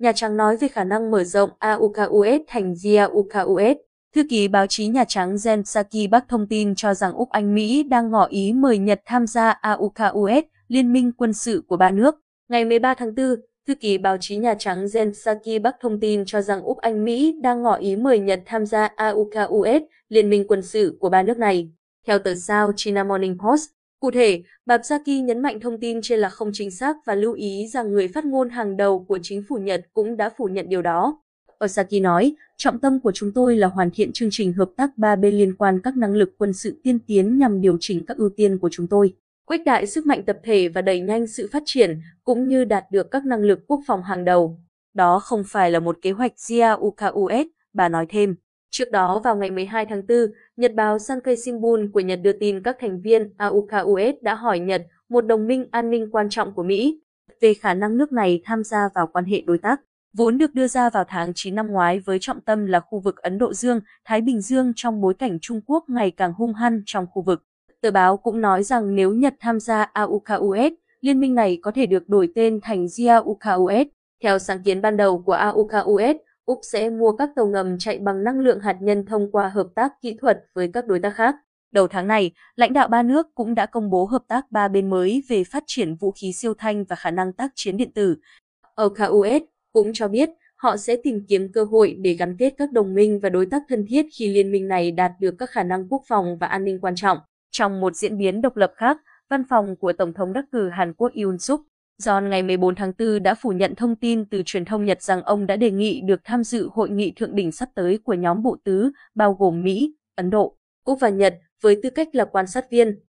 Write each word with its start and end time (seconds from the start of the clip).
Nhà 0.00 0.12
Trắng 0.12 0.36
nói 0.36 0.56
về 0.56 0.68
khả 0.68 0.84
năng 0.84 1.10
mở 1.10 1.24
rộng 1.24 1.50
AUKUS 1.58 2.40
thành 2.46 2.74
GAUKUS. 2.84 3.76
Thư 4.14 4.22
ký 4.30 4.48
báo 4.48 4.66
chí 4.66 4.86
Nhà 4.88 5.04
Trắng 5.04 5.34
Jen 5.34 5.62
Psaki 5.62 6.10
Bắc 6.10 6.28
thông 6.28 6.46
tin 6.46 6.74
cho 6.74 6.94
rằng 6.94 7.12
Úc 7.12 7.30
Anh 7.30 7.54
Mỹ 7.54 7.82
đang 7.82 8.10
ngỏ 8.10 8.26
ý 8.26 8.52
mời 8.52 8.78
Nhật 8.78 9.00
tham 9.06 9.26
gia 9.26 9.50
AUKUS, 9.50 10.44
liên 10.68 10.92
minh 10.92 11.12
quân 11.12 11.32
sự 11.32 11.62
của 11.68 11.76
ba 11.76 11.90
nước. 11.90 12.14
Ngày 12.48 12.64
13 12.64 12.94
tháng 12.94 13.14
4, 13.14 13.26
thư 13.66 13.74
ký 13.74 13.98
báo 13.98 14.16
chí 14.20 14.36
Nhà 14.36 14.54
Trắng 14.58 14.84
Jen 14.84 15.12
Psaki 15.12 15.62
Bắc 15.62 15.76
thông 15.80 16.00
tin 16.00 16.24
cho 16.26 16.40
rằng 16.42 16.62
Úc 16.62 16.78
Anh 16.78 17.04
Mỹ 17.04 17.38
đang 17.42 17.62
ngỏ 17.62 17.74
ý 17.74 17.96
mời 17.96 18.18
Nhật 18.18 18.42
tham 18.46 18.66
gia 18.66 18.86
AUKUS, 18.86 19.82
liên 20.08 20.30
minh 20.30 20.44
quân 20.48 20.62
sự 20.62 20.96
của 21.00 21.08
ba 21.08 21.22
nước 21.22 21.38
này. 21.38 21.70
Theo 22.06 22.18
tờ 22.18 22.34
Sao 22.34 22.72
China 22.76 23.04
Morning 23.04 23.38
Post, 23.38 23.70
Cụ 24.00 24.10
thể, 24.10 24.42
bà 24.66 24.78
Psaki 24.78 25.08
nhấn 25.24 25.42
mạnh 25.42 25.60
thông 25.60 25.80
tin 25.80 26.00
trên 26.02 26.20
là 26.20 26.28
không 26.28 26.50
chính 26.52 26.70
xác 26.70 26.96
và 27.04 27.14
lưu 27.14 27.32
ý 27.32 27.66
rằng 27.66 27.92
người 27.92 28.08
phát 28.08 28.24
ngôn 28.24 28.50
hàng 28.50 28.76
đầu 28.76 29.04
của 29.08 29.18
chính 29.22 29.42
phủ 29.48 29.56
Nhật 29.56 29.86
cũng 29.92 30.16
đã 30.16 30.30
phủ 30.36 30.44
nhận 30.44 30.68
điều 30.68 30.82
đó. 30.82 31.22
Osaki 31.64 32.02
nói, 32.02 32.34
trọng 32.56 32.78
tâm 32.78 33.00
của 33.00 33.12
chúng 33.12 33.32
tôi 33.32 33.56
là 33.56 33.66
hoàn 33.66 33.90
thiện 33.90 34.12
chương 34.12 34.28
trình 34.32 34.52
hợp 34.52 34.70
tác 34.76 34.90
ba 34.98 35.16
bên 35.16 35.34
liên 35.34 35.56
quan 35.56 35.80
các 35.80 35.96
năng 35.96 36.14
lực 36.14 36.34
quân 36.38 36.52
sự 36.52 36.80
tiên 36.82 36.98
tiến 37.06 37.38
nhằm 37.38 37.60
điều 37.60 37.76
chỉnh 37.80 38.06
các 38.06 38.16
ưu 38.16 38.28
tiên 38.36 38.58
của 38.58 38.68
chúng 38.72 38.86
tôi, 38.86 39.14
khuếch 39.46 39.64
đại 39.64 39.86
sức 39.86 40.06
mạnh 40.06 40.22
tập 40.22 40.38
thể 40.44 40.68
và 40.68 40.82
đẩy 40.82 41.00
nhanh 41.00 41.26
sự 41.26 41.48
phát 41.52 41.62
triển, 41.66 42.00
cũng 42.24 42.48
như 42.48 42.64
đạt 42.64 42.84
được 42.90 43.10
các 43.10 43.24
năng 43.24 43.40
lực 43.40 43.60
quốc 43.66 43.80
phòng 43.86 44.02
hàng 44.02 44.24
đầu. 44.24 44.58
Đó 44.94 45.18
không 45.18 45.42
phải 45.46 45.70
là 45.70 45.80
một 45.80 45.98
kế 46.02 46.10
hoạch 46.10 46.32
GAUKUS, 46.48 47.46
bà 47.72 47.88
nói 47.88 48.06
thêm. 48.08 48.34
Trước 48.72 48.90
đó 48.90 49.20
vào 49.24 49.36
ngày 49.36 49.50
12 49.50 49.86
tháng 49.86 50.02
4, 50.08 50.18
Nhật 50.56 50.74
báo 50.74 50.98
Sankei 50.98 51.36
Shimbun 51.36 51.90
của 51.92 52.00
Nhật 52.00 52.20
đưa 52.22 52.32
tin 52.32 52.62
các 52.62 52.76
thành 52.80 53.00
viên 53.00 53.34
AUKUS 53.36 54.14
đã 54.22 54.34
hỏi 54.34 54.58
Nhật, 54.58 54.86
một 55.08 55.20
đồng 55.20 55.46
minh 55.46 55.66
an 55.70 55.90
ninh 55.90 56.10
quan 56.12 56.28
trọng 56.30 56.54
của 56.54 56.62
Mỹ, 56.62 57.00
về 57.40 57.54
khả 57.54 57.74
năng 57.74 57.96
nước 57.96 58.12
này 58.12 58.42
tham 58.44 58.64
gia 58.64 58.88
vào 58.94 59.06
quan 59.12 59.24
hệ 59.24 59.40
đối 59.40 59.58
tác, 59.58 59.80
vốn 60.12 60.38
được 60.38 60.54
đưa 60.54 60.66
ra 60.66 60.90
vào 60.90 61.04
tháng 61.08 61.32
9 61.34 61.54
năm 61.54 61.66
ngoái 61.66 62.00
với 62.00 62.18
trọng 62.20 62.40
tâm 62.40 62.66
là 62.66 62.80
khu 62.80 63.00
vực 63.00 63.16
Ấn 63.16 63.38
Độ 63.38 63.54
Dương, 63.54 63.80
Thái 64.04 64.20
Bình 64.20 64.40
Dương 64.40 64.72
trong 64.76 65.00
bối 65.00 65.14
cảnh 65.14 65.38
Trung 65.42 65.60
Quốc 65.66 65.84
ngày 65.88 66.10
càng 66.10 66.32
hung 66.32 66.54
hăng 66.54 66.82
trong 66.86 67.06
khu 67.12 67.22
vực. 67.22 67.44
Tờ 67.80 67.90
báo 67.90 68.16
cũng 68.16 68.40
nói 68.40 68.62
rằng 68.62 68.94
nếu 68.94 69.12
Nhật 69.12 69.34
tham 69.40 69.60
gia 69.60 69.82
AUKUS, 69.82 70.72
liên 71.00 71.20
minh 71.20 71.34
này 71.34 71.58
có 71.62 71.70
thể 71.70 71.86
được 71.86 72.08
đổi 72.08 72.32
tên 72.34 72.60
thành 72.62 72.88
GIAUKUS. 72.88 73.86
Theo 74.22 74.38
sáng 74.38 74.62
kiến 74.62 74.82
ban 74.82 74.96
đầu 74.96 75.22
của 75.26 75.32
AUKUS, 75.32 76.16
Úc 76.50 76.60
sẽ 76.62 76.90
mua 76.90 77.12
các 77.12 77.30
tàu 77.36 77.46
ngầm 77.46 77.78
chạy 77.78 77.98
bằng 77.98 78.24
năng 78.24 78.40
lượng 78.40 78.60
hạt 78.60 78.76
nhân 78.80 79.06
thông 79.06 79.32
qua 79.32 79.48
hợp 79.48 79.66
tác 79.74 79.92
kỹ 80.02 80.16
thuật 80.20 80.44
với 80.54 80.70
các 80.72 80.86
đối 80.86 80.98
tác 80.98 81.10
khác. 81.14 81.34
Đầu 81.72 81.88
tháng 81.88 82.08
này, 82.08 82.30
lãnh 82.56 82.72
đạo 82.72 82.88
ba 82.88 83.02
nước 83.02 83.26
cũng 83.34 83.54
đã 83.54 83.66
công 83.66 83.90
bố 83.90 84.04
hợp 84.04 84.22
tác 84.28 84.50
ba 84.50 84.68
bên 84.68 84.90
mới 84.90 85.22
về 85.28 85.44
phát 85.44 85.64
triển 85.66 85.94
vũ 85.94 86.10
khí 86.10 86.32
siêu 86.32 86.54
thanh 86.58 86.84
và 86.84 86.96
khả 86.96 87.10
năng 87.10 87.32
tác 87.32 87.52
chiến 87.54 87.76
điện 87.76 87.92
tử. 87.92 88.16
OKUS 88.74 89.42
cũng 89.72 89.90
cho 89.94 90.08
biết 90.08 90.30
họ 90.56 90.76
sẽ 90.76 90.96
tìm 91.02 91.24
kiếm 91.28 91.52
cơ 91.52 91.64
hội 91.64 91.96
để 92.00 92.12
gắn 92.12 92.36
kết 92.36 92.54
các 92.58 92.72
đồng 92.72 92.94
minh 92.94 93.20
và 93.20 93.28
đối 93.28 93.46
tác 93.46 93.62
thân 93.68 93.86
thiết 93.88 94.06
khi 94.12 94.28
liên 94.28 94.52
minh 94.52 94.68
này 94.68 94.90
đạt 94.90 95.12
được 95.20 95.34
các 95.38 95.50
khả 95.50 95.62
năng 95.62 95.88
quốc 95.88 96.02
phòng 96.08 96.38
và 96.38 96.46
an 96.46 96.64
ninh 96.64 96.78
quan 96.80 96.94
trọng. 96.96 97.18
Trong 97.50 97.80
một 97.80 97.96
diễn 97.96 98.18
biến 98.18 98.42
độc 98.42 98.56
lập 98.56 98.72
khác, 98.76 98.96
văn 99.28 99.42
phòng 99.48 99.76
của 99.76 99.92
Tổng 99.92 100.12
thống 100.12 100.32
đắc 100.32 100.44
cử 100.52 100.68
Hàn 100.68 100.94
Quốc 100.94 101.12
Yoon 101.24 101.38
Suk 101.38 101.60
John 102.00 102.28
ngày 102.28 102.42
14 102.42 102.74
tháng 102.74 102.92
4 102.98 103.22
đã 103.22 103.34
phủ 103.34 103.50
nhận 103.50 103.74
thông 103.74 103.96
tin 103.96 104.24
từ 104.24 104.42
truyền 104.46 104.64
thông 104.64 104.84
Nhật 104.84 105.02
rằng 105.02 105.22
ông 105.22 105.46
đã 105.46 105.56
đề 105.56 105.70
nghị 105.70 106.00
được 106.00 106.20
tham 106.24 106.44
dự 106.44 106.68
hội 106.72 106.90
nghị 106.90 107.12
thượng 107.16 107.34
đỉnh 107.34 107.52
sắp 107.52 107.68
tới 107.74 107.98
của 108.04 108.14
nhóm 108.14 108.42
bộ 108.42 108.56
tứ, 108.64 108.90
bao 109.14 109.34
gồm 109.34 109.62
Mỹ, 109.62 109.94
Ấn 110.14 110.30
Độ, 110.30 110.56
Úc 110.84 111.00
và 111.00 111.08
Nhật, 111.08 111.34
với 111.62 111.80
tư 111.82 111.90
cách 111.90 112.08
là 112.12 112.24
quan 112.24 112.46
sát 112.46 112.64
viên. 112.70 113.00